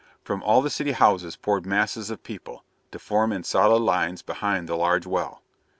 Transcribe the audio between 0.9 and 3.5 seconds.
houses poured masses of people, to form in